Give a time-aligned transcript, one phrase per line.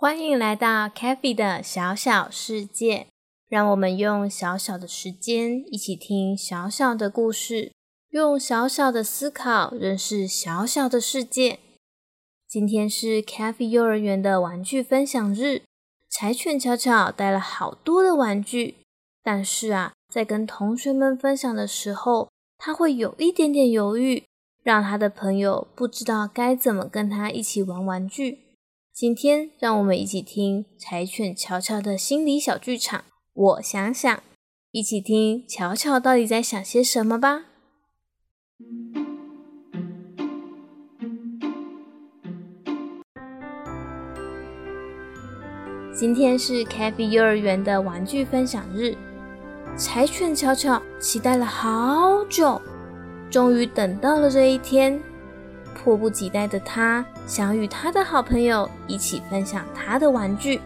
[0.00, 3.08] 欢迎来到 CaFi 的小小世界，
[3.50, 7.74] 让我们用小小的时间一起听小小的故事，
[8.08, 11.58] 用小小的思考认识小小的世界。
[12.48, 15.64] 今天是 CaFi 幼儿园的玩具分享日，
[16.08, 18.76] 柴犬巧巧带了好多的玩具，
[19.22, 24.24] 但是啊，在跟同学们分享的时候，他会有一点点犹豫，
[24.62, 28.46] 让他的朋友不知道该怎么跟他一起玩玩具。
[29.00, 33.04] 今天，让我们一起听柴犬巧巧的心理小剧场。
[33.32, 34.22] 我想想，
[34.72, 37.46] 一起听巧巧到底在想些什么吧。
[45.94, 48.94] 今天是 CaFi 幼儿园的玩具分享日，
[49.78, 52.60] 柴犬巧巧期待了好久，
[53.30, 55.00] 终于等到了这一天。
[55.74, 60.60] 迫不及待的他想与他的好朋友一起分享他的玩具，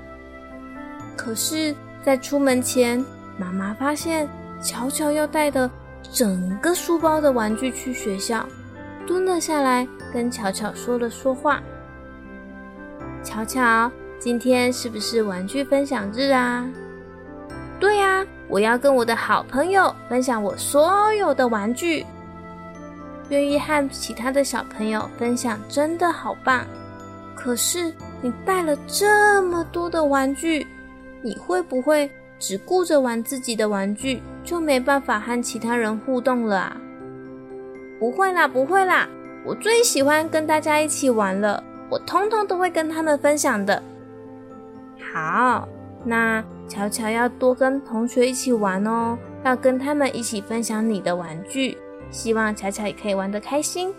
[1.14, 3.04] 可是，在出门前，
[3.36, 4.26] 妈妈发现
[4.62, 5.70] 巧巧要带的
[6.10, 8.46] 整个书包的玩具去学校，
[9.06, 11.62] 蹲了下来跟巧巧说了说话
[13.22, 16.66] ：“巧巧，今天是不是玩具分享日啊
[17.78, 22.06] ？”“对呀，我要跟我的好朋友分享我所有的玩具。”
[23.28, 26.66] 愿意和其他的小朋友分享，真的好棒。
[27.34, 27.92] 可是
[28.22, 30.66] 你带了这么多的玩具，
[31.22, 36.76] 你会不会只顾着玩自己的玩具，就没办法和其他人互动了啊？
[37.98, 39.08] 不会啦，不会啦，
[39.44, 43.82] 我最喜欢跟大家一起玩了，我通通都会跟他们分享的。
[45.12, 45.68] 好，
[46.04, 51.76] 那巧巧要多跟同学一起玩哦，要跟他们一起分享你的玩具。
[52.14, 53.92] 希望巧巧也可以玩得开心。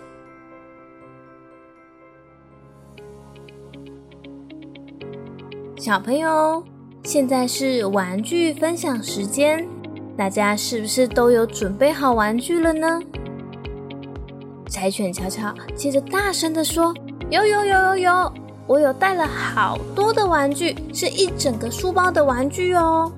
[5.77, 6.63] 小朋友，
[7.03, 9.67] 现在是玩具分享时间，
[10.15, 13.01] 大家是不是都有准备好玩具了呢？
[14.69, 16.93] 柴犬巧巧接着大声的说
[17.29, 18.33] ：“有有有有有，
[18.65, 23.11] 我有带了好多的玩具，是一整个书包的玩具哦！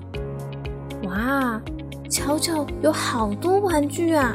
[1.04, 1.60] 哇，
[2.10, 4.34] 巧巧有好多玩具啊！”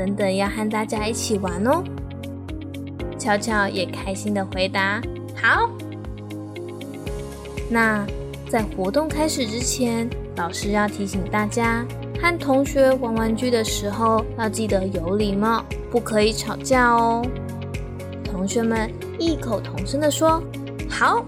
[0.00, 1.84] 等等，要和大家一起玩哦！
[3.18, 4.98] 巧巧也开心的回答
[5.36, 5.68] ：“好。”
[7.68, 8.06] 那
[8.48, 11.84] 在活动开始之前，老师要提醒大家，
[12.18, 17.22] 和同学玩玩具的时候要记得有礼貌，不可以吵架哦。
[18.24, 20.42] 同学们异口同声的说
[20.88, 21.22] ：“好。”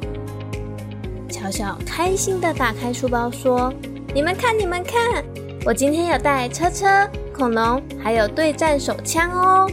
[1.29, 3.71] 巧巧开心的打开书包说
[4.15, 5.23] ：“你们看，你们看，
[5.67, 6.87] 我今天有带车车。”
[7.33, 9.69] 恐龙还有对战手枪哦！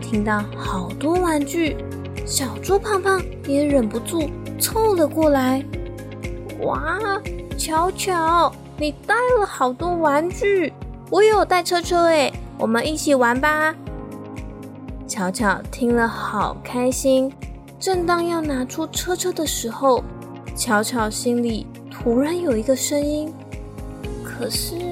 [0.00, 1.76] 听到好多玩具，
[2.24, 5.64] 小猪胖胖也忍不住凑了过来。
[6.60, 6.98] 哇，
[7.58, 10.72] 巧巧，你带了好多玩具，
[11.10, 13.74] 我有带车车诶，我们一起玩吧！
[15.08, 17.32] 巧巧听了好开心，
[17.80, 20.04] 正当要拿出车车的时候，
[20.54, 23.32] 巧巧心里突然有一个声音，
[24.24, 24.85] 可是。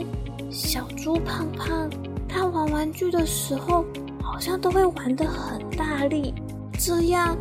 [0.54, 1.90] 小猪胖胖，
[2.28, 3.84] 他玩玩具的时候
[4.22, 6.32] 好像都会玩得很大力，
[6.78, 7.36] 这样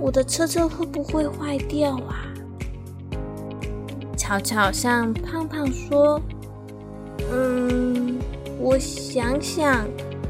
[0.00, 2.26] 我的车车会不会坏掉啊？
[4.16, 6.20] 巧巧向胖胖说
[7.30, 8.18] ：“嗯，
[8.58, 9.86] 我想想，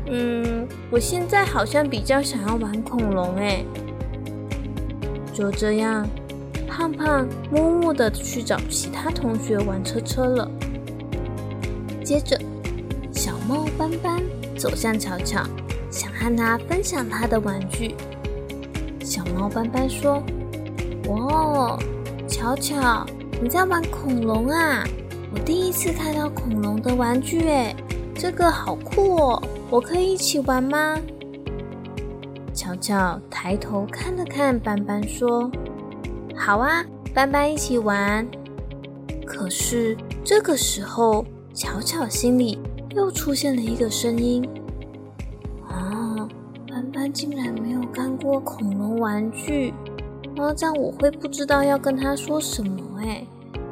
[0.06, 3.64] 嗯，我现在好像比较想要玩恐龙诶。”
[5.32, 6.06] 就这样，
[6.68, 10.50] 胖胖默默的去找其他同学玩车车了。
[12.04, 12.38] 接着，
[13.12, 14.22] 小猫斑斑
[14.58, 15.42] 走向巧巧，
[15.90, 17.94] 想和他分享他的玩具。
[19.00, 20.22] 小猫斑斑说
[21.08, 21.78] ：“哇，
[22.28, 23.06] 巧巧，
[23.40, 24.84] 你在玩恐龙啊？
[25.32, 27.74] 我第一次看到恐龙的玩具，诶，
[28.14, 29.42] 这个好酷哦！
[29.70, 31.00] 我可以一起玩吗？”
[32.52, 35.50] 巧巧抬头看了看斑斑，说
[36.36, 36.84] ：“好啊，
[37.14, 38.26] 斑斑一起玩。
[39.26, 41.24] 可是这个时候，
[41.54, 42.58] 巧巧心里
[42.96, 44.44] 又出现了一个声音
[45.70, 46.28] ：“啊，
[46.68, 49.72] 斑斑竟然没有看过恐龙玩具，
[50.36, 52.98] 啊，这样我会不知道要跟他说什么？
[53.00, 53.24] 哎，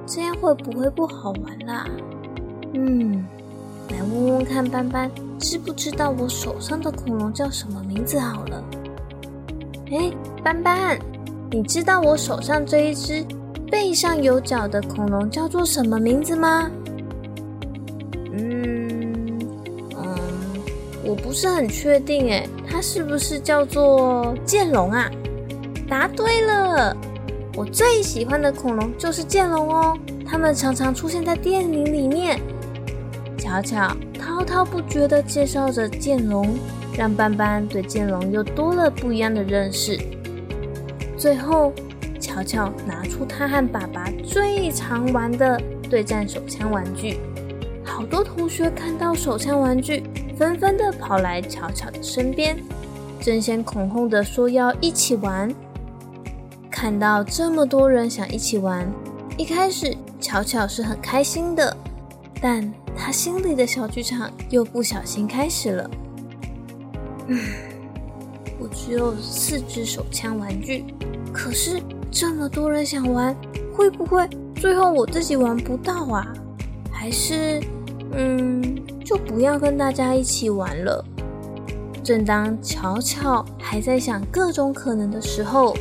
[0.06, 1.84] 这样会不会不好玩啦？
[2.72, 3.26] 嗯，
[3.90, 8.16] 来问问看，斑斑知不知道我手上的恐龙叫什么名字？
[8.16, 8.64] 好了，
[9.90, 10.08] 哎，
[10.44, 10.96] 斑斑，
[11.50, 13.26] 你知道我手上这一只？”
[13.72, 16.70] 背上有角的恐龙叫做什么名字吗？
[21.12, 25.10] 我不是很确定诶，它是不是叫做剑龙啊？
[25.86, 26.96] 答对了，
[27.54, 29.94] 我最喜欢的恐龙就是剑龙哦，
[30.24, 32.40] 它们常常出现在电影里面。
[33.36, 36.48] 巧巧滔滔不绝地介绍着剑龙，
[36.96, 40.00] 让斑斑对剑龙又多了不一样的认识。
[41.18, 41.74] 最后。
[42.20, 45.60] 巧巧拿出他和爸爸最常玩的
[45.90, 47.18] 对战手枪玩具，
[47.84, 50.04] 好多同学看到手枪玩具，
[50.36, 52.56] 纷纷的跑来巧巧的身边，
[53.20, 55.52] 争先恐后的说要一起玩。
[56.70, 58.90] 看到这么多人想一起玩，
[59.36, 61.76] 一开始巧巧是很开心的，
[62.40, 65.90] 但她心里的小剧场又不小心开始了。
[67.28, 67.38] 嗯，
[68.58, 70.84] 我只有四只手枪玩具，
[71.32, 71.80] 可是。
[72.14, 73.34] 这么多人想玩，
[73.74, 76.30] 会不会最后我自己玩不到啊？
[76.92, 77.58] 还是，
[78.12, 78.62] 嗯，
[79.04, 81.04] 就不要跟大家一起玩了。
[82.04, 85.76] 正当巧巧还在想各种可能的时候，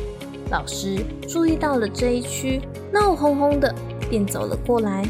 [0.50, 2.60] 老师注意到了这一区
[2.92, 3.74] 闹哄哄的，
[4.08, 5.04] 便走了过来。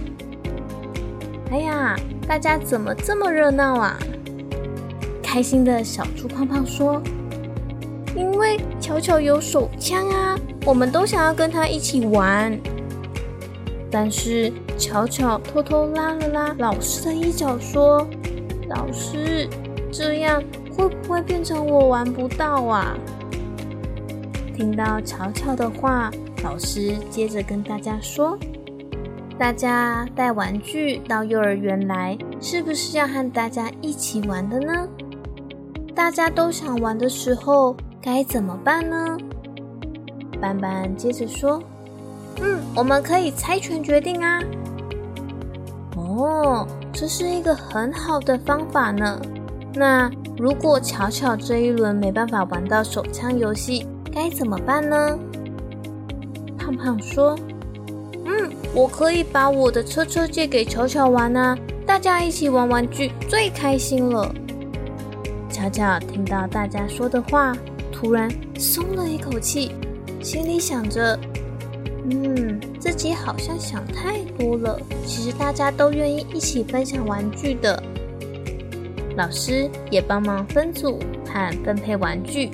[1.50, 1.96] 哎呀，
[2.26, 3.98] 大家怎么这么热闹啊？
[5.22, 7.00] 开心的小猪胖胖说。
[8.14, 12.58] 因为巧巧有手枪啊，我们都想要跟他一起玩。
[13.90, 18.06] 但是巧巧偷偷拉了拉老师的衣角，说
[18.68, 19.48] ：“老师，
[19.92, 22.96] 这样会不会变成我玩不到啊？”
[24.54, 26.10] 听到巧巧的话，
[26.42, 28.38] 老师接着跟大家说
[29.38, 34.88] ：“大家带玩具到幼儿园来，是不是要和大家一起玩的呢？
[35.94, 39.16] 大家都想玩的时候。”该怎么办呢？
[40.40, 41.62] 斑斑接着说
[42.40, 44.40] ：“嗯，我们可以猜拳决定啊。”
[45.96, 49.20] 哦，这是一个很好的方法呢。
[49.74, 55.18] 那如果巧巧这一轮没办法玩到手枪游戏，该怎么办呢？
[56.58, 57.36] 胖胖说
[58.24, 61.56] ：“嗯，我可以把我的车车借给巧巧玩啊，
[61.86, 64.34] 大家一起玩玩具最开心了。”
[65.50, 67.52] 巧巧听到大家说的话。
[67.92, 68.28] 突然
[68.58, 69.76] 松了一口气，
[70.20, 71.16] 心里想着
[72.10, 74.80] ：“嗯，自己好像想太多了。
[75.06, 77.82] 其实大家都愿意一起分享玩具的，
[79.16, 82.50] 老师也帮忙分组和分配玩具，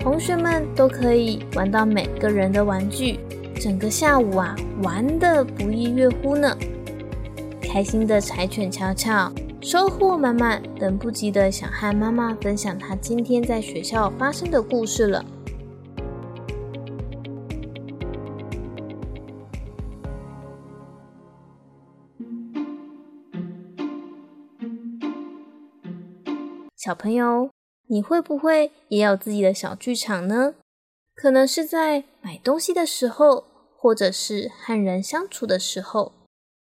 [0.00, 3.20] 同学们都可以玩到每个人的玩具。
[3.60, 6.56] 整个下午啊，玩得不亦乐乎呢！
[7.60, 15.22] 开心的柴犬巧巧。”收获满满，等不及的想和妈妈分享她今天在学校发生的故事了。
[26.78, 27.50] 小朋友，
[27.88, 30.54] 你会不会也有自己的小剧场呢？
[31.12, 36.12] 可能是在买东西的时候，或者是和人相处的时候，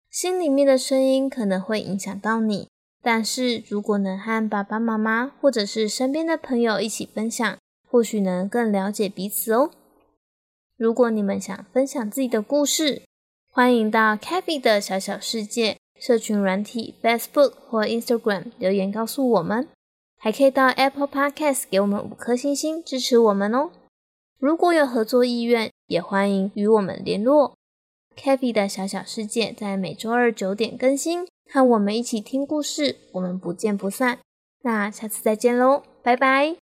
[0.08, 2.68] 心里面的声音可能会影响到你。
[3.02, 7.58] 但是如果能和爸爸妈妈或者是身边的朋友一起分享，
[7.90, 9.72] 或许能更了解彼此哦。
[10.76, 13.02] 如果你们想分享自己的故事，
[13.50, 19.68] 欢迎到 CaFi 的小小世界社群软体 Facebook 或 Instagram 留言告诉我们，
[20.24, 23.70] 还可以到 Apple Podcast 给我们五颗星星支持我们哦。
[24.38, 27.54] 如果有合作意愿，也欢迎与我们联络。
[28.16, 31.26] Kavi 的小小世界在每周二九点更新。
[31.52, 34.20] 和我们一起听故事，我们不见不散。
[34.62, 36.56] 那下次再见喽，拜拜。